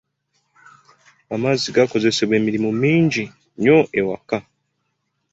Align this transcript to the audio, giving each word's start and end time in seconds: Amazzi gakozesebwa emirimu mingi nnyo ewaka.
Amazzi 1.35 1.69
gakozesebwa 1.75 2.33
emirimu 2.41 2.69
mingi 2.81 3.23
nnyo 3.29 3.77
ewaka. 3.99 4.37